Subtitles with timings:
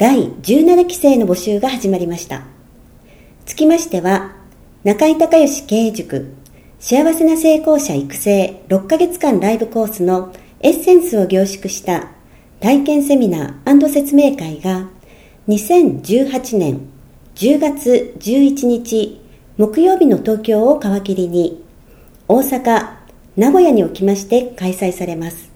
[0.00, 2.44] 第17期生の募集が始まりました
[3.44, 4.34] つきましては
[4.82, 6.32] 中井孝義経営塾
[6.78, 12.12] 幸せな成功者育成6ヶ月間ライブコースのエッセンスを凝縮した
[12.60, 14.88] 体験セミナー説明会が
[15.48, 16.80] 2018年
[17.34, 19.20] 10月11日
[19.58, 21.62] 木曜日の東京を皮切りに
[22.26, 22.94] 大阪、
[23.36, 25.50] 名古屋におきまして開催されます。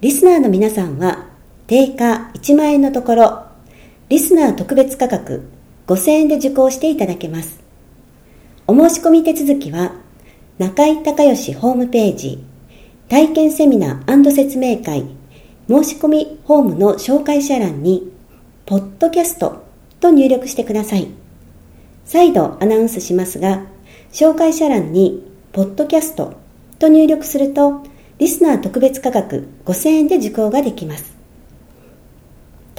[0.00, 1.29] リスナーの皆さんは
[1.70, 3.44] 定価1万円のところ
[4.08, 5.48] リスナー特別価格
[5.86, 7.60] 5000円で受講していただけます。
[8.66, 9.92] お申し込み手続きは、
[10.58, 12.42] 中井隆義ホームページ、
[13.08, 15.04] 体験セミナー説明会、
[15.68, 18.12] 申し込みホームの紹介者欄に、
[18.66, 19.62] ポッドキャスト
[20.00, 21.06] と入力してください。
[22.04, 23.62] 再度アナウンスしますが、
[24.10, 26.34] 紹介者欄に、ポッドキャスト
[26.80, 27.84] と入力すると、
[28.18, 31.19] リスナー特別価格5000円で受講ができます。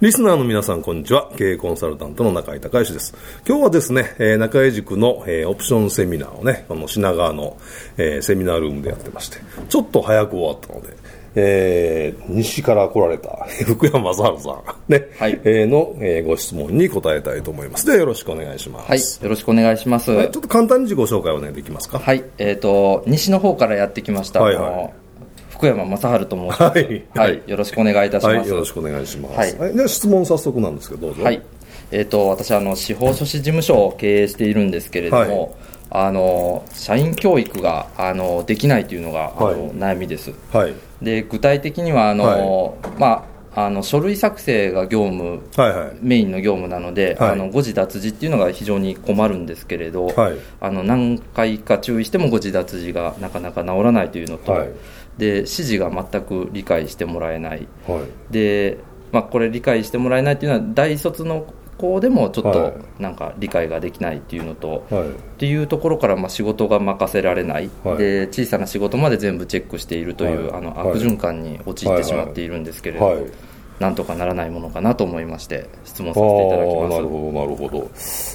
[0.00, 1.30] リスナーの皆さん、こんにちは。
[1.36, 3.14] 経営コンサルタントの中井隆義です。
[3.46, 7.58] 今日はですね、えー、中井塾の、えー、オプションセミナーをね、この品川の、
[7.98, 9.36] えー、セミナールームでやってまして、
[9.68, 10.96] ちょっと早く終わったので、
[11.34, 17.84] えー、西から来られた 福山雅治さん、ね、はい、えー、の、えー、ご質問に答えたいと思います。
[17.84, 18.88] で、よろしくお願いします。
[18.88, 20.12] はい、よろしくお願いします。
[20.12, 21.98] はい、ちょっと簡単に自己紹介をね、できますか？
[21.98, 24.40] はい、えっ、ー、と、西の方からやってきました。
[24.40, 24.99] はい、はい
[25.60, 26.62] 福山雅治と申します。
[26.62, 28.36] はい、はい、よろしくお願いいたします。
[28.38, 29.56] はい、よろしくお願いします。
[29.58, 31.22] はい、じゃ質問早速なんですけど、どうぞ。
[31.22, 31.42] はい。
[31.90, 35.50] えっ、ー、と、私、あの、司法書士事務所を経営しているんですけれども、はい、
[35.90, 40.32] あの、社員教育が、あの、できないというのが、あの、悩みです。
[40.50, 40.74] はい。
[41.02, 54.68] で、具体的には、あの、まあ、あの書類作成が業務、はいはい、メインの業務なので、はい、あの誤字脱字っていうのが非常に困るんですけれど、はい、あの何回か注意しても誤字脱字がなかなか治らないというのと、はい、
[55.18, 58.78] で指示が全く理解してもらえない、はい、で、
[59.12, 73.26] まあ、これ理解してもらえないっていうのは大卒の子でもちょっとなんか理解ができないっていうのと、はい、っていうところからまあ仕事が任せられない、はい、で小さな仕事まで全部チェックしているという、あの悪循環に陥ってしまっているんですけれど。
[73.80, 76.94] なんとかならないものかなと思いまして質問させていただきます。
[76.96, 77.90] なるほどなるほど。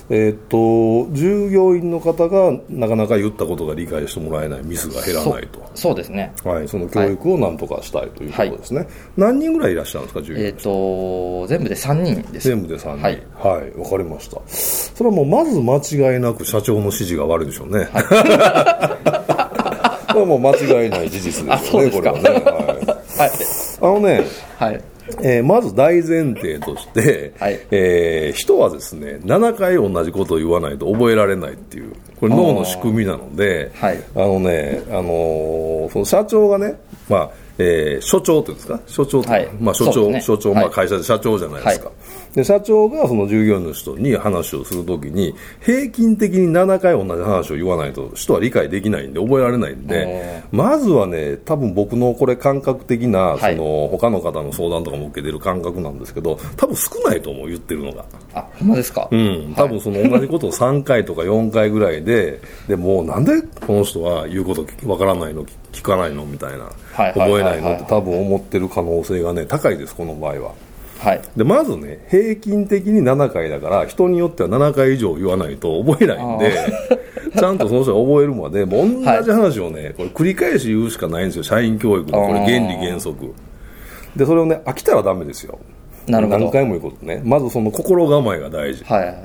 [0.10, 5.70] えー、っと従業員の方がなかなか言ったことが理解してもらえないミスが減らないと。
[5.76, 6.34] そうですね。
[6.44, 13.04] はいその教育をなんとかしたいということですね、はい、何人ぐらいいらっしゃるんですか従業員えー、っと全部で3人です全部で3人。
[13.04, 13.22] はい。
[13.38, 14.42] わ、はい、かりました。
[14.48, 18.04] それはもうまず間違いなく社長の指示が悪いでしょうね、はい。
[20.08, 22.30] これはもう間違いない事実ですよね、これはね。
[22.30, 22.40] はい。
[23.16, 23.32] はい、
[23.82, 24.24] あのね、
[24.58, 24.82] はい。
[25.28, 36.76] えー、まず大前提として、はい、えー、人はですね7回同じことを言わないと覚えられないっていうこれ脳の仕組みなので、はい、あのね、あのー、その社長がね、
[37.10, 38.80] まあえー、所長というんですか？
[38.86, 41.92] 所長と、はい、まあ、所長、ね、所長、まあ、会社で社長じゃないですか、
[42.36, 58.06] で社長がその従業員の人に話をするときに平均的に7回同じ話を言わないと人は理解できないんで覚えられないんでまずはね多分僕のこれ感覚的なその他の方の相談とかも受けてる感覚なんですけど多分少ないと思う言ってるのが。
[58.34, 59.08] あほんまですか？
[59.10, 59.54] うん。
[59.56, 66.70] 多分その同じことを3回とか4回ぐらいででもうなんでこの人は言うことわからないの聞かないのみたいな。
[67.14, 70.54] 覚えないのって多分思ってる可能性がね高いですこの場合は。
[71.06, 76.52] はい、でまずね平均的に7回だから人によっては7回以上言わないと覚えないんで
[77.38, 83.34] ちゃんとその人が覚えるまで、も同じ話をね、これ繰り返し言うしかないんですよ、社員教育のこれ原理原則。
[84.16, 85.60] で、それをね、飽きたらダメですよ。
[86.08, 86.40] なるほど。
[86.40, 87.22] 何回も言うことね。
[87.24, 88.84] まずその心構えが大事。
[88.86, 89.16] はい。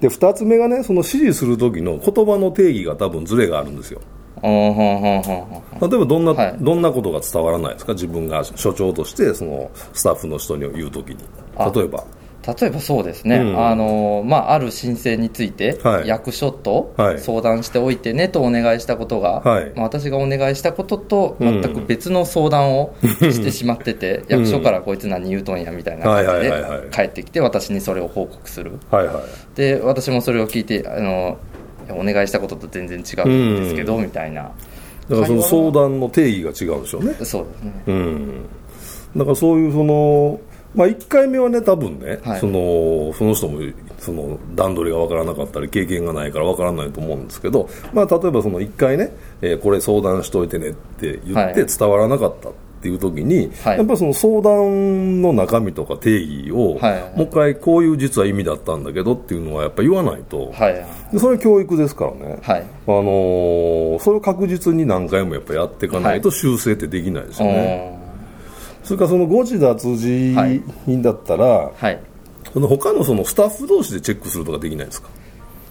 [0.00, 4.00] で、二つ目がね、その指示する時の言葉の定義が多分ズレがあるんですよ。
[4.42, 7.92] 例えばどんな、はい、どんなことが伝わらないですか？
[7.92, 11.16] 自分が所長としてそのスタッフの人に言う時に。
[11.74, 12.04] 例えば。
[12.46, 31.36] 例えばそうですね、うん、あのまあ、ある申請について、役所と相談しておいてねとお願いしたことが、はい、まあ、私がお願いしたことと全く別の相談をしてしまってて、 役所からこいつ何言うとんやみたいな感じで帰ってきて、私にそれを報告する、はいはい、で私もそれを聞いてあの、
[31.90, 34.50] お願いしたことと全然違うんですけど、うん、みたいな。
[35.08, 37.14] だからその相談の定義が違うんでしょうね。
[37.24, 37.82] そうですね。
[37.86, 38.44] うん。
[39.16, 40.40] だからそういうその
[40.74, 43.60] まあ、1回目はね、多分ね、はい、そのその人も
[43.98, 67.98] その段取りが分からなかったり、経験がないから分からないと思うんですけど、まあ、例えばその1回ね、えー、これ相談しといてねって言って伝わらなかったっていう時に、はい、やっぱりその相談の中身とか定義を、はい、もう一回こういう実は意味だったんだけどっていうのはやっぱ言わないと、はい、でそれ教育ですからね、はい、あのー、それを確実に何回もやっぱやっていかないと修正ってできないですよね。
[68.84, 70.34] それからその誤字脱字
[70.86, 72.00] 品だったら、はい、
[72.54, 75.08] その他のそのスタッフ同士でチェックするとかできないですか？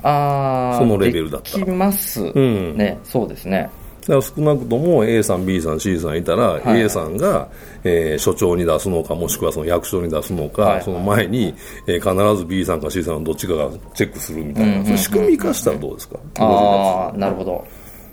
[0.04, 1.66] あそのレベルだったら。
[1.66, 3.72] できますね、うん、そうですね
[4.08, 7.50] だから少なくとも A さん B さん C さんいたら、はい、A さんが、
[7.84, 11.54] えー、所長に出すのかもしくはその役所に出すのか、はい、その前に、
[11.88, 16.18] えー、必ず B さんか C さんどっちかがチェックするみたいな、うんうん、仕組み化したらどうですか？
[16.40, 17.68] ああなるほど。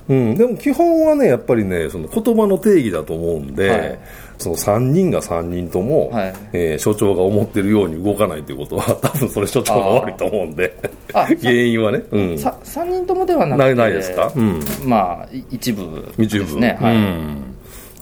[0.06, 3.98] うん、でも基本はね、やっぱりね、その言葉の定義だと思うんで、はい、
[4.38, 10.74] その3人が3人とも、はい、えー、所長が思ってるように動かないということは、 多分それ所長が悪いと思うんで、
[11.12, 15.82] 原因はね、うん、3人ともではなくて、ないですか、うん、まあ、一部
[16.16, 16.76] ですね。
[16.80, 17.54] はい、うん。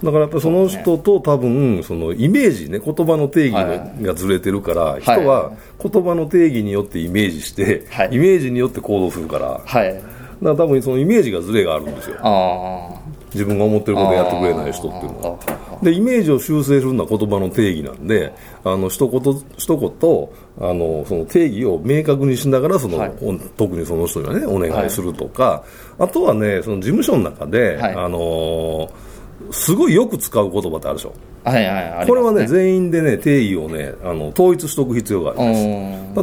[0.02, 3.54] だからやっぱその人と多分そのイメージね言葉の定義
[4.02, 10.04] がずれてるから、人は言葉の定義によってイメージして、イメージによって行動するから、はい、だか
[10.42, 12.16] ら多分そのイメージがずれがあるんですよ
[13.34, 15.38] 自分が思ってることやってくれない人っていうのは。
[15.82, 18.32] でイメージを修正するのは言葉の定義なんで
[18.64, 19.20] あの一言
[19.56, 23.12] 一言あのその定義を明確にしながらその、はい、
[23.56, 25.64] 特にその人にはねお願いするとか、は
[26.00, 28.90] い、あとはねその事務所の中で、はい、あの
[29.50, 31.14] すごいよく使う言葉ってあるでしょ。
[31.42, 35.60] はいはい、ね、これはね全員でね定義をねあの統一しておく必要があります。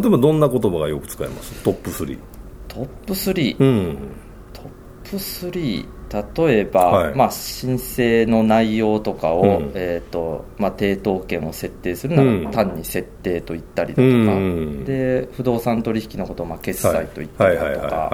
[0.02, 1.64] 例えばどんな言葉がよく使えます？
[1.64, 2.18] トップ3
[2.70, 3.98] トップ3、うん、
[5.10, 5.88] プ3
[6.38, 14.10] 例えば、はい、まあ、申請の内容とかを、うん、えーとまあ、抵当権を設定するなら、うん、単に設定と言ったりだとか、う
[14.40, 18.12] ん、で不動産取引のことを、まあ、決済と言ったりだとか。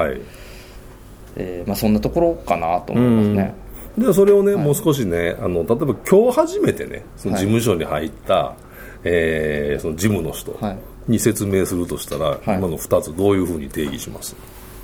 [1.75, 3.53] そんなところかなと思いますね。
[3.98, 8.56] でそれをね、はい、もう少しねあの例えば今日初めてねその事務所に入った、はい、
[9.03, 10.77] えー、その事務の人、はい。
[11.07, 14.36] に説明するとしたら、はい、今の2つどういうふうに定義します？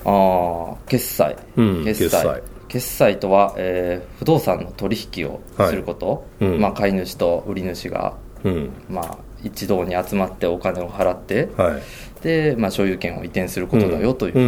[0.06, 2.42] ああ決済、うん、決済。
[2.68, 3.19] 決済。
[3.19, 6.51] とは、えー、不動産の取引をすること、はい。
[6.51, 11.81] うん、まあ、買い主と売り主が、うん、まあ、一堂に集まってお金を払って、はい、
[12.24, 14.42] でまあ、所有権を移転することだよというふう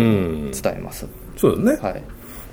[0.47, 1.07] に伝えます、
[1.37, 1.93] そうですね、はい。
[1.93, 2.03] だか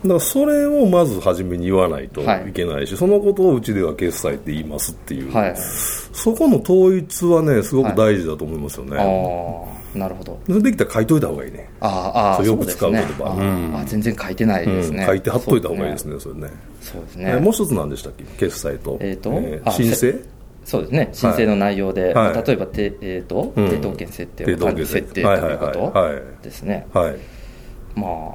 [0.03, 2.53] らそれをまず初めに言わないとい。
[2.53, 5.55] けないし、はい、そのことをうちでは決済って言いますっていう、はい、
[6.13, 9.07] そこの統一はねすごく大事だと思いますよね、はい、
[9.95, 10.41] なるほど。
[10.47, 11.69] それできたら書いといた方がいいね。
[11.81, 16.51] ああよく使う言葉、ねうん、あ全然書いてないですね、うん、書いて貼っといた方がいいですねそれね。
[16.81, 17.37] そうですね。
[17.37, 18.25] もう一つ何でしたっけ？
[18.39, 20.15] 決済と,、えーとえー、申請？
[20.65, 21.09] そうですね。
[21.13, 25.23] 申請の内容で、はい、例えばて、えーと、抵当権設定を管理設定。
[25.23, 25.93] ということ
[26.43, 27.17] ですね、はい。
[27.97, 28.35] まあ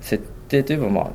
[0.00, 1.10] 設定といえばまあ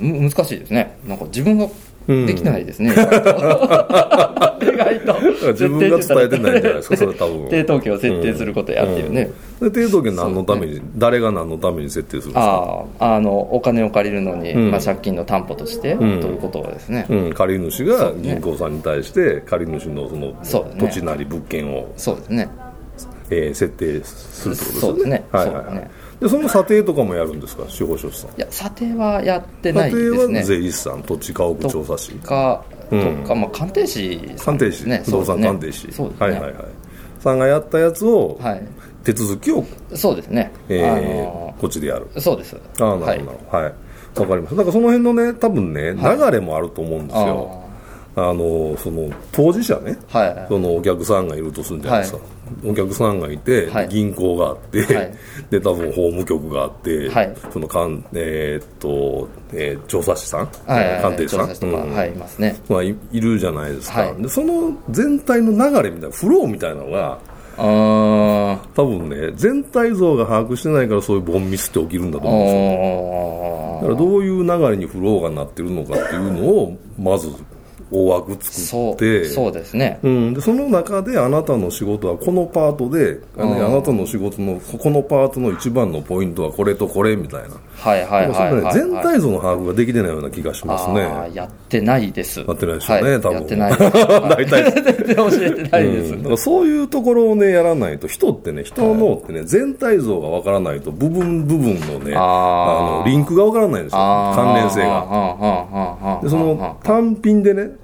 [0.00, 0.96] 難しいですね。
[1.04, 1.66] なんか自分が
[2.06, 5.12] できないですね、うん、意外と。
[5.52, 7.46] 自分が伝えてないんじゃないですかそれ多分。
[7.46, 9.30] 抵当権を設定することやっていうね、
[9.60, 12.84] うん、抵当権何のために、ね、誰が何のために設定するんですか？
[12.98, 20.34] ああのお金を借りるのに、うん、まあ、借金の担保として、ということですね、借り主が銀行さんに対して借り主のその
[20.78, 22.48] 土地なり物件をそうですね。
[23.30, 24.80] えー、設定するってことですね。
[24.80, 25.24] そうですね。
[25.32, 25.90] はいはいはい
[26.22, 27.64] でその査定とかもやるんですか？
[27.68, 28.30] 司法書士さん。
[28.30, 30.10] いや査定はやってないですね。
[30.10, 32.12] 査定は税理士さん土地家屋調査士。
[32.12, 34.84] かとか、うん、まあ、鑑定士、ね、鑑定士。
[34.84, 36.64] 不動産鑑定士、そうですね、はいはいはい。
[37.20, 38.62] さんがやったやつを、はい、
[39.02, 39.64] 手続きを
[39.94, 42.06] そうですね、えー、あのー、こっちでやる。
[42.20, 42.56] そうです。
[42.78, 43.64] ああなるほどはい。
[43.64, 43.70] わ、
[44.16, 47.61] はい、かりますだからその辺のね多分ね、流れもあると思うんですよ、
[48.14, 52.24] あのその当事者ね、はい、そのお客さんがいるとするんじゃないですか、は
[52.64, 55.12] い、お客さんがいて、はい、銀行があって、
[55.50, 57.10] で多分法務局があって、
[57.52, 61.94] そのかん、えー、っとえー、調査師さん、鑑定士さん、うん。
[61.94, 62.56] はいいますね。
[62.68, 67.18] まあい、いるじゃないですか、でその全体の流れみたいなフローみたいなのが
[67.58, 73.88] あ多分ね全体像が把握してないからそういうボンミスって起きるんだと思うんですよ。
[73.88, 77.28] だからどういう流れにフローがなってるのかっていうのをまず
[77.92, 79.24] 大枠作って。
[79.26, 87.56] そうですね、うん、でその中であなたの仕事はこのパートで、あのあなたの仕事のこのパートの一番のポイントはこれとこれみたいな。
[87.76, 91.00] はいはいはい、はい、全体像の把握ができてないような気がしますね。
[91.34, 92.40] やってないです。
[92.40, 93.32] やってないですよね、はい、多分。
[93.34, 93.72] やってない。
[93.76, 94.72] 大体。
[95.14, 103.98] 教えてないです、うん、だからそういうところをねやらないと人ってね人の脳ってね、全体像がわからないと部分部分のねあのリンクがわからないんですよ。
[103.98, 106.20] 関連性が。
[106.22, 107.81] でその単品でね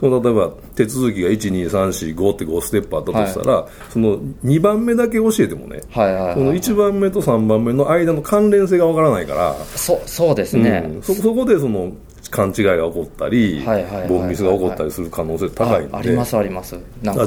[0.00, 11.92] その例えば手続きが12345って5ステップあったとしたら、はい、その2番目だけ教えてもね、はいはいはいはい、その1番目と3番目の間の関連性がわからないからそそうですね、うん、そそこでその
[12.30, 13.64] 勘違いが起こったり、
[14.08, 15.96] ボンミスが起こったりする可能性高いんで。
[15.96, 16.76] ありますあります。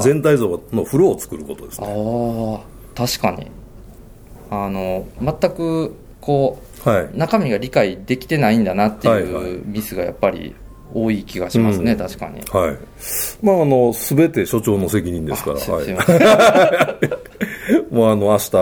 [0.02, 1.86] 全体像のフローを作ることですね。
[1.86, 3.50] ああ確かに。
[4.50, 10.54] あの全くこう、はい、中身が理解できてないんだなっていうミスがやっぱり
[10.92, 12.40] 多い気がしますね、うん、確かに。
[12.50, 12.76] はい。
[13.42, 15.58] まあ、あの、すべて所長の責任ですから。
[15.58, 15.86] はい。
[17.90, 18.56] もうあの、明日、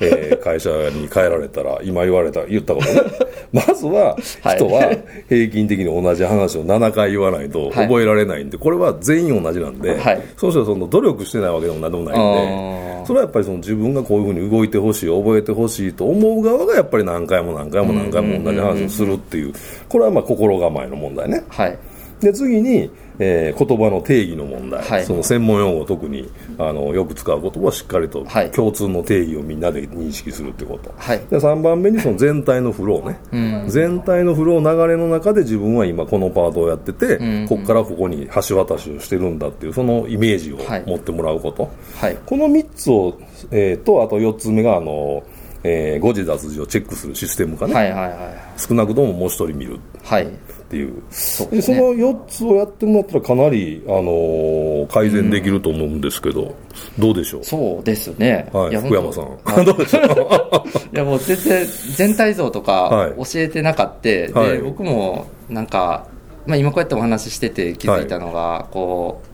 [0.00, 3.00] えー、会社に帰られたら、今言われた、言ったことね。
[3.52, 4.16] まずは、
[4.56, 4.94] 人は
[5.28, 19.54] 平均的に同じ話を7回言わないと覚えられないんで、これは全員同じなんで、はい、そうしたらその努力してないわけでも何でもないんで、それはやっぱりその自分がこういうふうに動いてほしい、覚えてほしいと思う側がやっぱり何回も何回も何回も同じ話をするっていう、
[19.88, 21.42] これはまあ心構えの問題ね。
[21.48, 21.78] はい、
[22.20, 33.20] で、次に、えー、言葉の定義の問題、はい、その専門用語特にあのよく使う言葉をしっかりと、共通の定義をみんなで認識するってこと、はい、で3番目にその全体のフローね、
[33.64, 43.18] うん、全体のフロー流れの中で自分は今このパートをやってて、うん、ここからここに橋渡しをしてるんだっていうそのイメージを持ってもらうこと、はい、この3つを、
[43.50, 45.22] えー、とあと4つ目があの
[45.64, 50.28] えー、誤字脱字をチェックするシステムかね、はいはいはい、少なくとももう一人見る、はい、
[50.68, 51.02] っていう。
[51.10, 56.54] そで、ね、その4つをやってもらったらかなり、あのー、改善できると思うんですけど、うん、
[56.98, 57.44] どうでしょう？
[57.44, 60.88] そうですね、はい、福山さん、はい、どうでしょう？
[60.94, 66.06] いやもう全然全体像とか教えてなかった、はい、で僕もなんか、
[66.46, 69.28] まあ、今こうやってお話ししてて気づいたのが、こう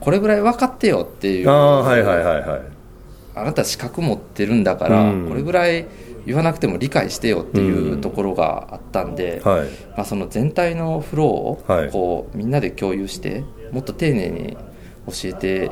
[0.00, 1.50] これぐらい分かってよっていう。
[1.50, 2.60] あ,、はいはいはいはい、
[3.34, 5.86] あなた資格持ってるんだから、うん、これぐらい
[6.28, 14.54] 言わなくても理解してよっていうところがあったんで、うんはい、まあ、その全体のフローをこう、みんなで共有してもっと丁寧に
[15.06, 15.70] 教えて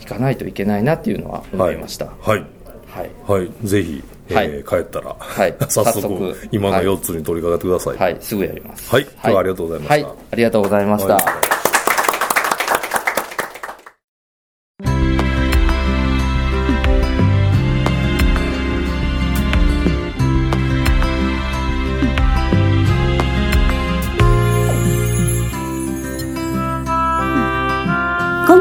[0.00, 2.06] いかないといけないなっていうのは思いました。
[2.06, 2.46] はい、
[2.88, 3.10] はい。
[3.26, 8.90] はい、ぜひ、えー、帰ったら、はい、 早速今の4つに取り掛かってください、はい、すぐやります。
[8.90, 9.02] はい。
[9.02, 11.43] 今日はありがとうございました、はい、ありがとうございました、